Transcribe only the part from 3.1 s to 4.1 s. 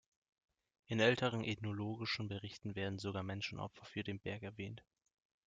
Menschenopfer für